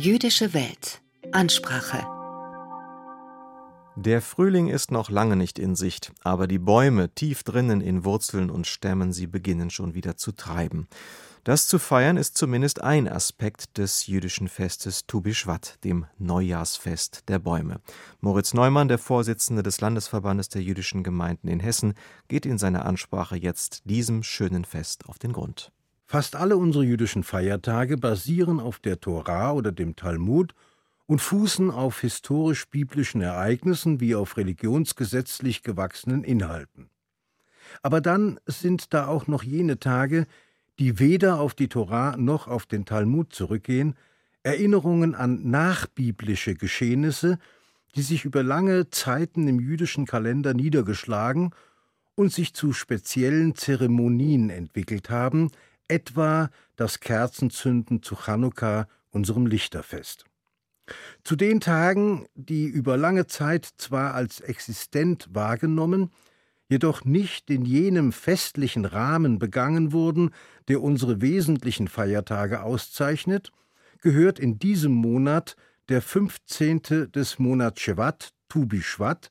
[0.00, 1.02] Jüdische Welt.
[1.32, 2.06] Ansprache.
[3.96, 8.48] Der Frühling ist noch lange nicht in Sicht, aber die Bäume tief drinnen in Wurzeln
[8.48, 10.86] und Stämmen, sie beginnen schon wieder zu treiben.
[11.42, 17.40] Das zu feiern ist zumindest ein Aspekt des jüdischen Festes Tu Bishvat, dem Neujahrsfest der
[17.40, 17.80] Bäume.
[18.20, 21.94] Moritz Neumann, der Vorsitzende des Landesverbandes der jüdischen Gemeinden in Hessen,
[22.28, 25.72] geht in seiner Ansprache jetzt diesem schönen Fest auf den Grund.
[26.10, 30.54] Fast alle unsere jüdischen Feiertage basieren auf der Tora oder dem Talmud
[31.04, 36.88] und fußen auf historisch-biblischen Ereignissen wie auf religionsgesetzlich gewachsenen Inhalten.
[37.82, 40.26] Aber dann sind da auch noch jene Tage,
[40.78, 43.94] die weder auf die Tora noch auf den Talmud zurückgehen,
[44.42, 47.38] Erinnerungen an nachbiblische Geschehnisse,
[47.96, 51.50] die sich über lange Zeiten im jüdischen Kalender niedergeschlagen
[52.14, 55.50] und sich zu speziellen Zeremonien entwickelt haben,
[55.88, 60.24] etwa das Kerzenzünden zu Chanukka, unserem Lichterfest.
[61.24, 66.10] Zu den Tagen, die über lange Zeit zwar als existent wahrgenommen,
[66.68, 70.30] jedoch nicht in jenem festlichen Rahmen begangen wurden,
[70.68, 73.52] der unsere wesentlichen Feiertage auszeichnet,
[74.00, 75.56] gehört in diesem Monat
[75.88, 77.10] der 15.
[77.12, 79.30] des Monats Shevat, Tu Bishvat,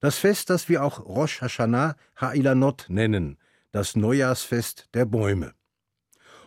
[0.00, 3.38] das Fest, das wir auch Rosh Hashanah Ha'ilanot nennen,
[3.72, 5.54] das Neujahrsfest der Bäume.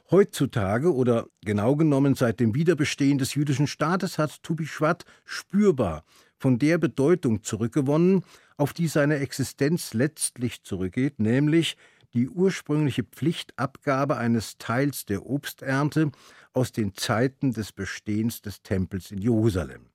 [0.09, 6.05] Heutzutage oder genau genommen seit dem Wiederbestehen des jüdischen Staates hat Tubischwat spürbar
[6.37, 8.23] von der Bedeutung zurückgewonnen,
[8.55, 11.75] auf die seine Existenz letztlich zurückgeht, nämlich
[12.13, 16.11] die ursprüngliche Pflichtabgabe eines Teils der Obsternte
[16.53, 19.87] aus den Zeiten des Bestehens des Tempels in Jerusalem.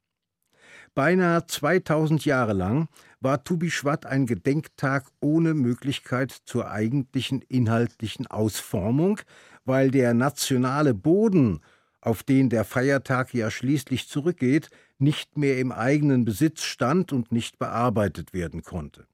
[0.94, 2.88] Beinahe 2000 Jahre lang
[3.20, 9.18] war Tubischwat ein Gedenktag ohne Möglichkeit zur eigentlichen inhaltlichen Ausformung,
[9.64, 11.60] weil der nationale Boden,
[12.00, 17.58] auf den der Feiertag ja schließlich zurückgeht, nicht mehr im eigenen Besitz stand und nicht
[17.58, 19.06] bearbeitet werden konnte.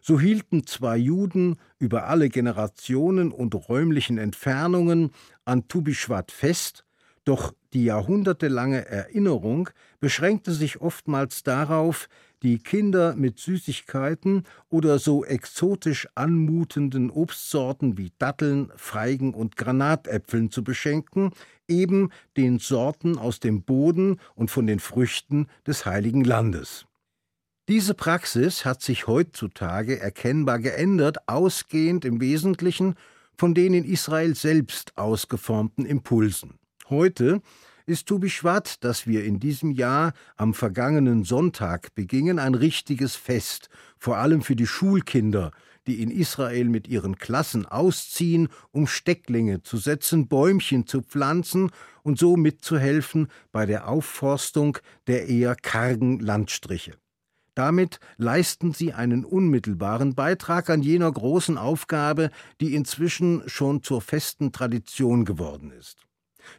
[0.00, 5.10] So hielten zwei Juden über alle Generationen und räumlichen Entfernungen
[5.44, 6.84] an Tubischwat fest,
[7.24, 9.68] doch die jahrhundertelange Erinnerung
[10.00, 12.08] beschränkte sich oftmals darauf,
[12.42, 20.62] die Kinder mit Süßigkeiten oder so exotisch anmutenden Obstsorten wie Datteln, Feigen und Granatäpfeln zu
[20.62, 21.32] beschenken,
[21.66, 26.86] eben den Sorten aus dem Boden und von den Früchten des heiligen Landes.
[27.68, 32.94] Diese Praxis hat sich heutzutage erkennbar geändert, ausgehend im Wesentlichen
[33.36, 36.58] von den in Israel selbst ausgeformten Impulsen.
[36.88, 37.42] Heute
[37.88, 44.18] ist Tubischwat, das wir in diesem Jahr am vergangenen Sonntag begingen, ein richtiges Fest, vor
[44.18, 45.52] allem für die Schulkinder,
[45.86, 51.70] die in Israel mit ihren Klassen ausziehen, um Stecklinge zu setzen, Bäumchen zu pflanzen
[52.02, 54.76] und so mitzuhelfen bei der Aufforstung
[55.06, 56.92] der eher kargen Landstriche.
[57.54, 64.52] Damit leisten sie einen unmittelbaren Beitrag an jener großen Aufgabe, die inzwischen schon zur festen
[64.52, 66.07] Tradition geworden ist.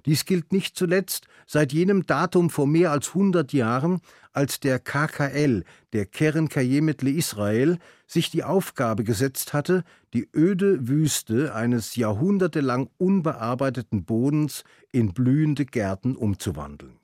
[0.06, 4.02] Dies gilt nicht zuletzt seit jenem Datum vor mehr als 100 Jahren,
[4.34, 5.64] als der KKL,
[5.94, 7.78] der Keren Kayemetle Israel,
[8.08, 9.84] sich die Aufgabe gesetzt hatte,
[10.14, 17.00] die öde Wüste eines jahrhundertelang unbearbeiteten Bodens in blühende Gärten umzuwandeln.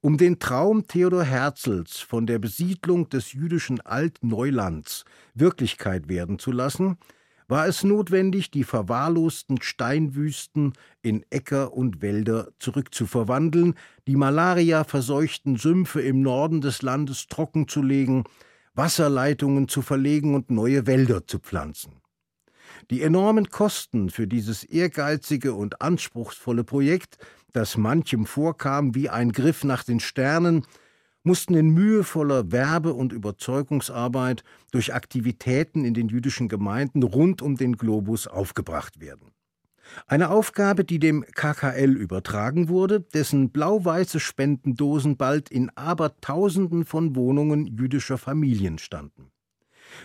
[0.00, 5.04] Um den Traum Theodor Herzls von der Besiedlung des jüdischen Altneulands
[5.34, 6.98] Wirklichkeit werden zu lassen,
[7.52, 13.74] war es notwendig, die verwahrlosten Steinwüsten in Äcker und Wälder zurückzuverwandeln,
[14.06, 18.24] die malariaverseuchten Sümpfe im Norden des Landes trockenzulegen,
[18.72, 22.00] Wasserleitungen zu verlegen und neue Wälder zu pflanzen.
[22.90, 27.18] Die enormen Kosten für dieses ehrgeizige und anspruchsvolle Projekt,
[27.52, 30.64] das manchem vorkam wie ein Griff nach den Sternen,
[31.24, 37.76] mussten in mühevoller Werbe- und Überzeugungsarbeit durch Aktivitäten in den jüdischen Gemeinden rund um den
[37.76, 39.32] Globus aufgebracht werden.
[40.06, 47.66] Eine Aufgabe, die dem KKL übertragen wurde, dessen blau-weiße Spendendosen bald in Abertausenden von Wohnungen
[47.66, 49.30] jüdischer Familien standen.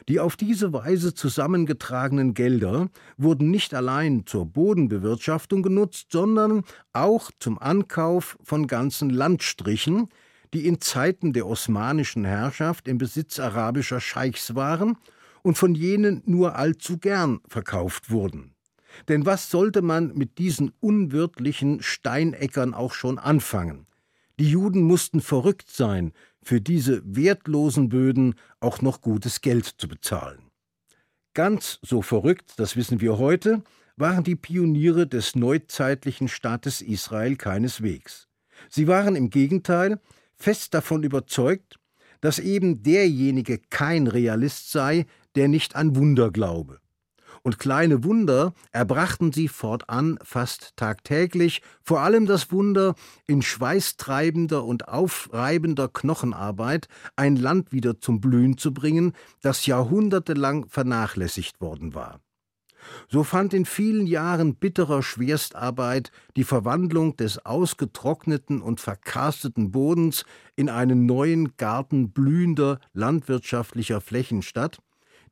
[0.10, 7.58] Die auf diese Weise zusammengetragenen Gelder wurden nicht allein zur Bodenbewirtschaftung genutzt, sondern auch zum
[7.58, 10.10] Ankauf von ganzen Landstrichen,
[10.54, 14.98] die in Zeiten der osmanischen Herrschaft im Besitz arabischer Scheichs waren
[15.44, 18.54] und von jenen nur allzu gern verkauft wurden.
[19.08, 23.86] Denn was sollte man mit diesen unwirtlichen Steinäckern auch schon anfangen?
[24.40, 26.14] Die Juden mussten verrückt sein,
[26.44, 30.40] für diese wertlosen Böden auch noch gutes Geld zu bezahlen.
[31.34, 33.64] Ganz so verrückt, das wissen wir heute,
[33.96, 38.28] waren die Pioniere des neuzeitlichen Staates Israel keineswegs.
[38.70, 40.00] Sie waren im Gegenteil
[40.38, 41.80] fest davon überzeugt,
[42.22, 45.06] dass eben derjenige kein Realist sei,
[45.36, 46.80] der nicht an Wunder glaube.
[47.44, 52.96] Und kleine Wunder erbrachten sie fortan fast tagtäglich, vor allem das Wunder,
[53.26, 61.62] in schweißtreibender und aufreibender Knochenarbeit ein Land wieder zum Blühen zu bringen, das jahrhundertelang vernachlässigt
[61.62, 62.20] worden war.
[63.10, 70.26] So fand in vielen Jahren bitterer Schwerstarbeit die Verwandlung des ausgetrockneten und verkarsteten Bodens
[70.56, 74.80] in einen neuen Garten blühender landwirtschaftlicher Flächen statt,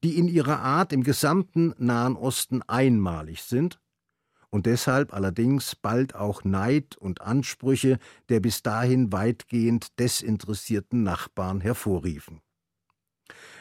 [0.03, 3.79] die in ihrer Art im gesamten Nahen Osten einmalig sind
[4.55, 7.99] und deshalb allerdings bald auch Neid und Ansprüche
[8.29, 12.39] der bis dahin weitgehend desinteressierten Nachbarn hervorriefen.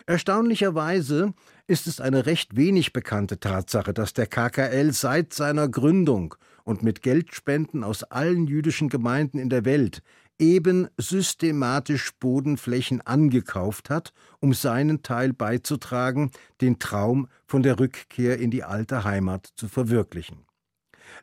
[0.07, 1.33] Erstaunlicherweise
[1.67, 6.35] ist es eine recht wenig bekannte Tatsache, dass der KKL seit seiner Gründung
[6.65, 10.03] und mit Geldspenden aus allen jüdischen Gemeinden in der Welt
[10.39, 18.51] eben systematisch Bodenflächen angekauft hat, um seinen Teil beizutragen, den Traum von der Rückkehr in
[18.51, 20.45] die alte Heimat zu verwirklichen.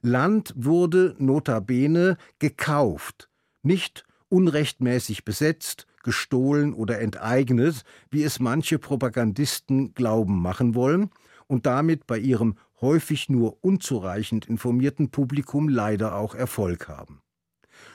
[0.01, 3.29] Land wurde notabene gekauft,
[3.63, 11.09] nicht unrechtmäßig besetzt gestohlen oder enteignet, wie es manche Propagandisten glauben machen wollen
[11.47, 17.21] und damit bei ihrem häufig nur unzureichend informierten Publikum leider auch Erfolg haben.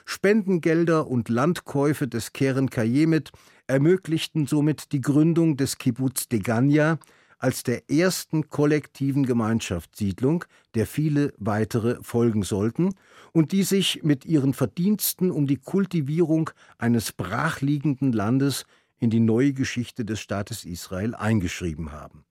[0.05, 3.31] Spendengelder und Landkäufe des Keren Kajemet
[3.67, 6.99] ermöglichten somit die Gründung des Kibbutz Degania,
[7.39, 10.45] als der ersten kollektiven Gemeinschaftssiedlung,
[10.75, 12.95] der viele weitere folgen sollten
[13.33, 18.65] und die sich mit ihren Verdiensten um die Kultivierung eines brachliegenden Landes
[18.99, 22.25] in die neue Geschichte des Staates Israel eingeschrieben haben.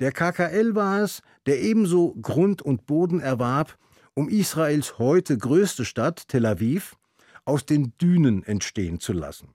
[0.00, 3.78] Der KKL war es, der ebenso Grund und Boden erwarb,
[4.14, 6.96] um Israels heute größte Stadt, Tel Aviv,
[7.44, 9.48] aus den Dünen entstehen zu lassen,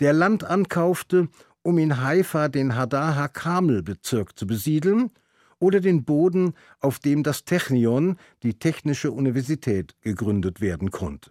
[0.00, 1.28] der Land ankaufte
[1.62, 5.10] um in Haifa den Hadar-Hakamel-Bezirk zu besiedeln,
[5.60, 11.30] oder den Boden, auf dem das Technion, die Technische Universität, gegründet werden konnte.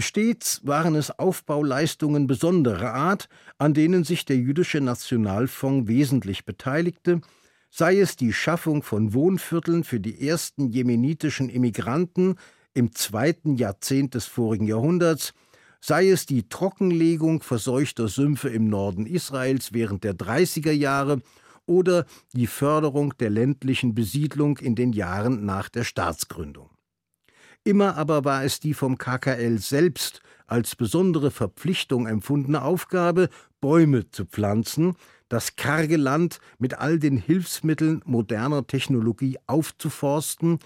[0.00, 3.28] Stets waren es Aufbauleistungen besonderer Art,
[3.58, 7.20] an denen sich der jüdische Nationalfonds wesentlich beteiligte,
[7.70, 12.36] sei es die Schaffung von Wohnvierteln für die ersten jemenitischen Immigranten
[12.72, 15.32] im zweiten Jahrzehnt des vorigen Jahrhunderts,
[15.86, 21.20] sei es die Trockenlegung verseuchter Sümpfe im Norden Israels während der 30er Jahre
[21.66, 26.70] oder die Förderung der ländlichen Besiedlung in den Jahren nach der Staatsgründung.
[27.64, 33.28] Immer aber war es die vom KKL selbst als besondere Verpflichtung empfundene Aufgabe,
[33.60, 34.96] Bäume zu pflanzen,
[35.28, 40.60] das karge Land mit all den Hilfsmitteln moderner Technologie aufzuforsten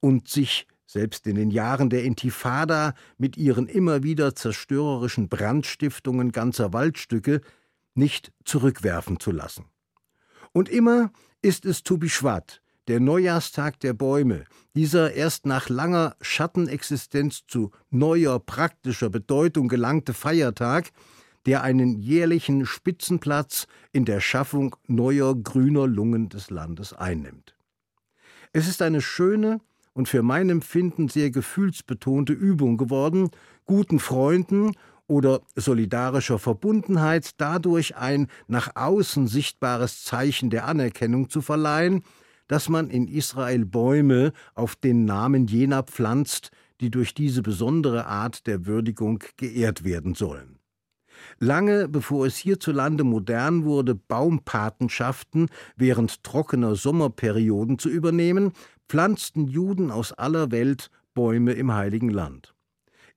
[0.00, 0.66] und sich
[0.96, 7.42] selbst in den Jahren der Intifada mit ihren immer wieder zerstörerischen Brandstiftungen ganzer Waldstücke
[7.94, 9.66] nicht zurückwerfen zu lassen.
[10.52, 11.12] Und immer
[11.42, 19.10] ist es Tubishvat, der Neujahrstag der Bäume, dieser erst nach langer Schattenexistenz zu neuer praktischer
[19.10, 20.92] Bedeutung gelangte Feiertag,
[21.44, 27.54] der einen jährlichen Spitzenplatz in der Schaffung neuer grüner Lungen des Landes einnimmt.
[28.54, 29.60] Es ist eine schöne,
[29.96, 33.30] und für mein Empfinden sehr gefühlsbetonte Übung geworden,
[33.64, 34.72] guten Freunden
[35.06, 42.02] oder solidarischer Verbundenheit dadurch ein nach außen sichtbares Zeichen der Anerkennung zu verleihen,
[42.46, 46.50] dass man in Israel Bäume auf den Namen jener pflanzt,
[46.82, 50.58] die durch diese besondere Art der Würdigung geehrt werden sollen.
[51.38, 58.52] Lange bevor es hierzulande modern wurde, Baumpatenschaften während trockener Sommerperioden zu übernehmen,
[58.88, 62.54] pflanzten Juden aus aller Welt Bäume im heiligen Land.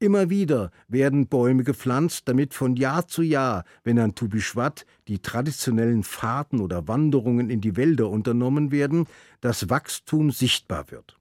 [0.01, 4.29] Immer wieder werden Bäume gepflanzt, damit von Jahr zu Jahr, wenn an Tu
[5.09, 9.07] die traditionellen Fahrten oder Wanderungen in die Wälder unternommen werden,
[9.41, 11.19] das Wachstum sichtbar wird.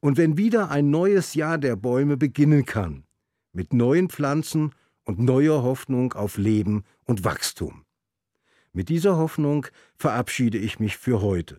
[0.00, 3.04] Und wenn wieder ein neues Jahr der Bäume beginnen kann,
[3.52, 7.84] mit neuen Pflanzen und neuer Hoffnung auf Leben und Wachstum.
[8.72, 9.66] Mit dieser Hoffnung
[9.96, 11.58] verabschiede ich mich für heute.